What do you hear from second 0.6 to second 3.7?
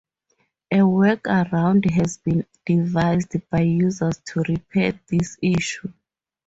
A workaround has been devised by